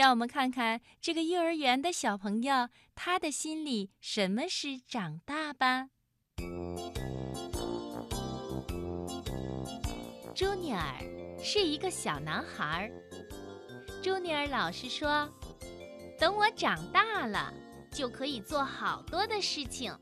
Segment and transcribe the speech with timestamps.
[0.00, 5.90] 让我们看看这个幼儿园的小朋友，他的心里什么是长大吧。
[10.34, 10.82] 朱尼尔
[11.38, 12.90] 是一个小男孩。
[14.02, 15.28] 朱尼尔老师说
[16.18, 17.52] ：“等我长大了，
[17.92, 19.94] 就可以做好多的事情，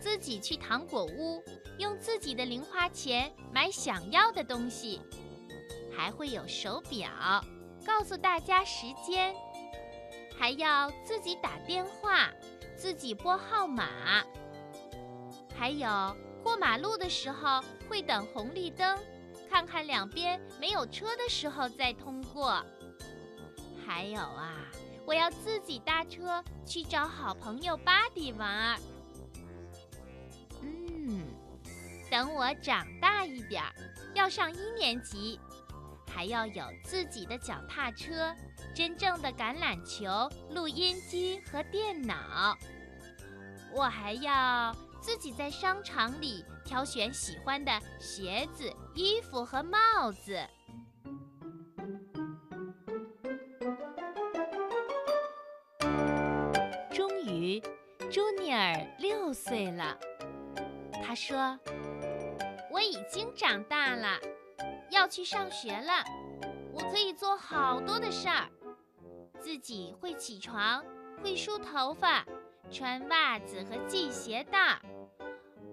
[0.00, 1.44] 自己去糖果屋，
[1.78, 5.02] 用自己的零花钱买想要的东西，
[5.94, 7.10] 还会有手表，
[7.84, 9.34] 告诉大家时间，
[10.38, 12.30] 还要自己打电话，
[12.76, 14.24] 自己拨号码，
[15.56, 15.88] 还有
[16.42, 18.98] 过马路的时候会等红绿灯。”
[19.50, 22.64] 看看两边没有车的时候再通过。
[23.86, 24.54] 还有啊，
[25.04, 28.80] 我要自己搭车去找好朋友巴迪玩。
[30.62, 31.22] 嗯，
[32.10, 33.74] 等我长大一点儿，
[34.14, 35.38] 要上一年级，
[36.12, 38.34] 还要有自己的脚踏车、
[38.74, 42.56] 真正的橄榄球、录音机和电脑。
[43.72, 44.74] 我还要。
[45.02, 50.38] 自己在商场里挑选喜欢的鞋子、衣服和帽子。
[56.92, 57.60] 终于，
[58.12, 59.98] 朱尼尔六岁了。
[61.02, 61.58] 他说
[62.70, 64.20] ：“我已经长大了，
[64.90, 66.04] 要去上学了。
[66.72, 68.48] 我可以做好多的事儿，
[69.38, 70.84] 自己会起床，
[71.22, 72.24] 会梳头发，
[72.70, 74.80] 穿袜子和系鞋带。”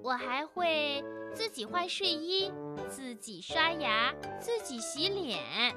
[0.01, 2.49] 我还会自己换睡衣，
[2.87, 5.75] 自己刷牙，自己洗脸。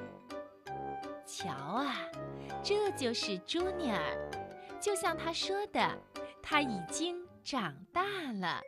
[1.25, 1.95] 瞧啊，
[2.63, 3.99] 这就是朱尼尔，
[4.79, 5.97] 就像他说的，
[6.41, 8.01] 他已经长大
[8.39, 8.61] 了。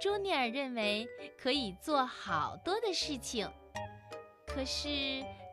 [0.00, 3.48] 朱尼尔认为可以做好多的事情，
[4.46, 4.88] 可是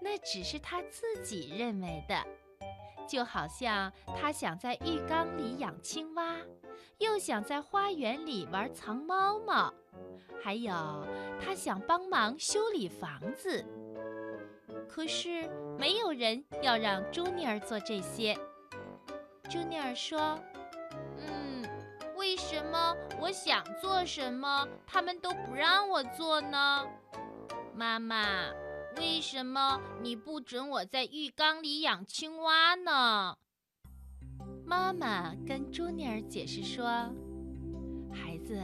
[0.02, 2.24] 那只是他自己认为的，
[3.08, 6.36] 就好像他想在浴缸里养青蛙。
[6.98, 9.74] 又想在花园里玩藏猫猫，
[10.42, 10.72] 还有
[11.44, 13.66] 他想帮忙修理房子。
[14.88, 18.34] 可是没有人要让朱尼尔做这些。
[19.50, 20.40] 朱尼尔说：“，
[22.26, 26.84] 为什么我想做什么，他们都不让我做呢？
[27.76, 28.50] 妈妈，
[28.98, 33.38] 为什么你不准我在浴缸里养青蛙呢？”
[34.66, 36.88] 妈妈跟朱尼尔解释说
[38.12, 38.60] ：“孩子，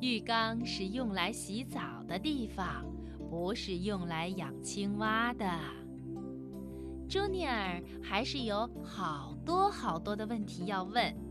[0.00, 2.84] 浴缸是用来洗澡的地方，
[3.30, 5.48] 不是用来养青蛙的。”
[7.08, 11.29] 朱尼尔还是有好多好多的问题要问。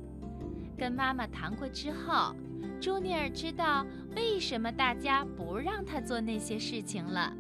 [0.79, 2.33] 跟妈妈谈过之后，
[2.79, 3.85] 朱尼尔知道
[4.15, 7.35] 为什么大家不让他做那些事情了。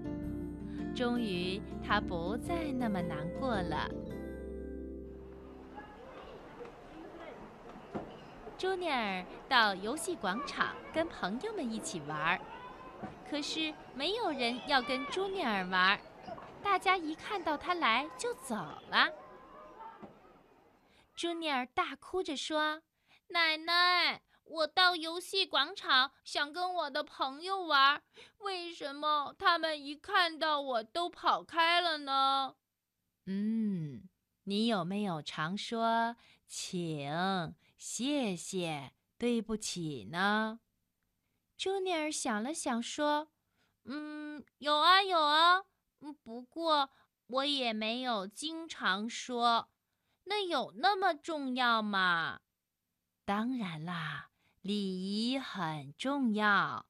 [0.93, 3.89] 终于，他不再那么难过了。
[8.57, 12.37] 朱尼尔到游戏广场跟朋友们一起玩，
[13.29, 15.97] 可是没有人要跟朱尼尔玩，
[16.61, 19.07] 大家一看到他来就走了。
[21.15, 22.81] 朱尼尔大哭着说
[23.29, 28.01] ：“奶奶，我到游戏广场想跟我的朋友玩，
[28.39, 32.55] 为什么他们一看到我都跑开了呢？”
[33.27, 34.09] 嗯，
[34.45, 36.15] 你有没有常说
[36.47, 37.55] 请？
[37.77, 40.59] 谢谢，对不起呢。
[41.55, 43.29] 朱尼尔想了想，说
[43.85, 45.63] ：“嗯，有啊，有啊。
[46.01, 46.89] 嗯，不过
[47.27, 49.69] 我也没有经常说。
[50.23, 52.41] 那有那么重要吗？
[53.29, 54.29] 当然啦，
[54.63, 56.83] 礼仪很重要。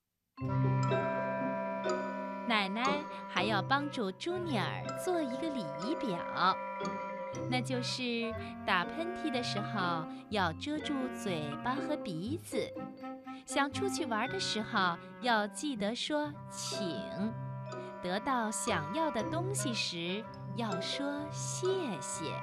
[2.47, 2.81] 奶奶
[3.27, 6.17] 还要帮助朱尼尔做一个礼仪表。”
[7.51, 8.33] 那就是
[8.65, 12.73] 打喷嚏的时候要遮住嘴巴和鼻子，
[13.45, 16.79] 想出去玩的时候要记得说请，
[18.01, 20.23] 得到想要的东西时
[20.55, 21.67] 要说谢
[21.99, 22.33] 谢。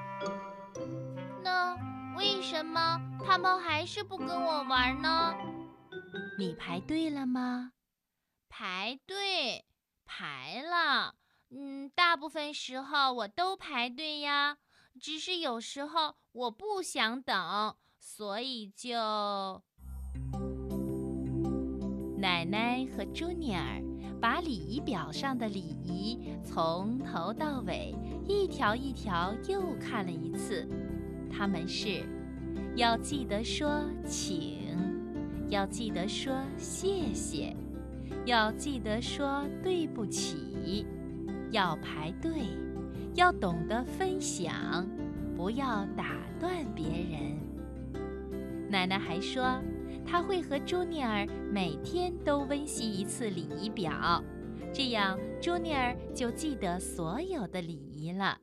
[1.41, 1.75] 那
[2.17, 5.35] 为什么他们还是不跟我玩呢？
[6.39, 7.73] 你排队了吗？
[8.49, 9.63] 排队，
[10.03, 11.13] 排了。
[11.51, 14.57] 嗯，大部分时候我都排队呀。
[14.99, 19.61] 只是有时候我不想等，所以就……
[22.17, 23.79] 奶奶和朱尼尔
[24.19, 27.93] 把礼仪表上的礼仪从头到尾
[28.27, 30.67] 一条一条又看了一次。
[31.29, 32.03] 他们是：
[32.75, 34.59] 要记得说请，
[35.49, 37.55] 要记得说谢谢，
[38.25, 40.85] 要记得说对不起，
[41.51, 42.31] 要排队。
[43.15, 44.87] 要懂得分享，
[45.35, 47.35] 不要打断别人。
[48.69, 49.59] 奶奶还说，
[50.05, 54.23] 她会和朱尼尔每天都温习一次礼仪表，
[54.71, 58.37] 这样朱尼尔就记得所有的礼仪了。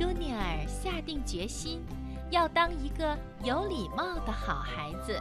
[0.00, 1.84] 朱尼尔下定决心，
[2.30, 3.14] 要当一个
[3.44, 5.20] 有礼貌的好孩子。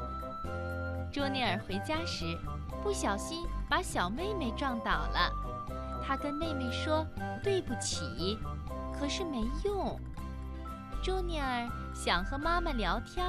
[1.11, 2.23] 朱尼尔回家时，
[2.81, 5.29] 不小心把小妹妹撞倒了。
[6.01, 7.05] 他跟妹妹说
[7.43, 8.39] 对不起，
[8.97, 9.99] 可是没用。
[11.03, 13.25] 朱尼尔想和妈妈聊天，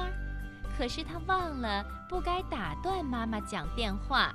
[0.77, 4.33] 可是他忘了不该打断妈妈讲电话。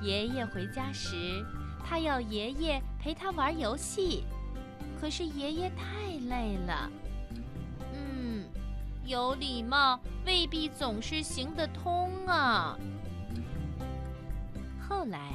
[0.00, 1.44] 爷爷回家时，
[1.84, 4.24] 他要爷爷陪他玩游戏，
[5.02, 6.88] 可是爷爷太累了。
[7.92, 8.44] 嗯
[9.04, 12.78] 有礼貌未必总是行得通啊。
[14.88, 15.32] 后来，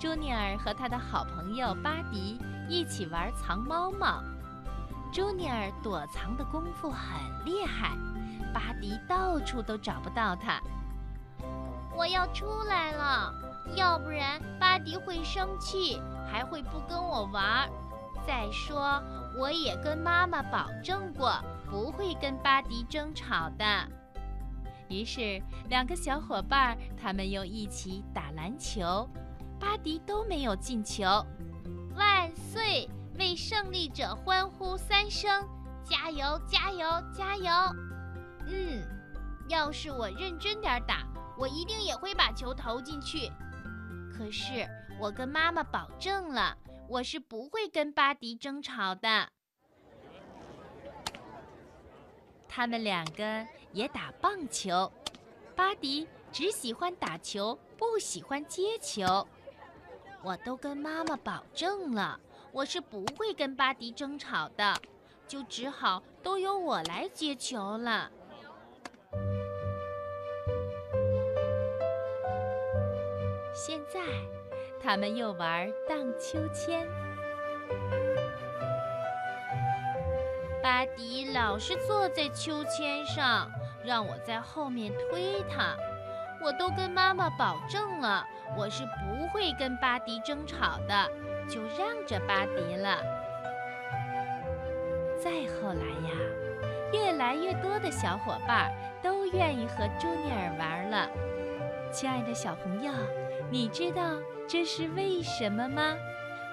[0.00, 2.38] 朱尼尔和他的好朋友巴迪
[2.70, 4.24] 一起玩藏猫猫。
[5.12, 7.94] 朱尼尔躲藏的功夫很厉害，
[8.54, 10.58] 巴迪到处都找不到他。
[11.94, 13.30] 我要出来了，
[13.76, 16.00] 要不然巴迪会生气，
[16.32, 17.68] 还会不跟我玩。
[18.26, 19.02] 再说，
[19.38, 21.32] 我也跟妈妈保证过。
[21.70, 23.64] 不会跟巴迪争吵的。
[24.90, 29.08] 于是，两个小伙伴他们又一起打篮球，
[29.58, 31.04] 巴迪都没有进球。
[31.96, 32.86] 万岁！
[33.18, 35.48] 为胜利者欢呼三声，
[35.82, 36.38] 加油！
[36.46, 37.02] 加油！
[37.14, 37.50] 加油！
[38.46, 38.82] 嗯，
[39.48, 41.06] 要是我认真点打，
[41.38, 43.32] 我一定也会把球投进去。
[44.14, 44.68] 可是，
[45.00, 46.54] 我跟妈妈保证了，
[46.88, 49.30] 我是不会跟巴迪争吵的。
[52.48, 54.92] 他们两个也打棒球，
[55.56, 59.26] 巴迪只喜欢打球，不喜欢接球。
[60.22, 62.20] 我都跟妈妈保证了，
[62.52, 64.78] 我是不会跟巴迪争吵的，
[65.26, 68.10] 就只好都由我来接球了。
[73.54, 74.00] 现在，
[74.82, 76.86] 他们又玩荡秋千。
[80.62, 83.50] 巴迪老是坐在秋千上，
[83.84, 85.76] 让我在后面推他。
[86.44, 88.26] 我都跟妈妈保证了，
[88.56, 91.08] 我是不会跟巴迪争吵的，
[91.48, 92.98] 就让着巴迪了。
[95.16, 96.10] 再后来呀，
[96.92, 101.08] 越来越多的小伙伴都愿意和朱尼尔玩了。
[101.92, 102.92] 亲爱的小朋友，
[103.52, 104.02] 你知道
[104.48, 105.94] 这是为什么吗？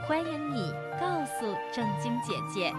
[0.05, 2.73] 欢迎你告诉正晶姐姐。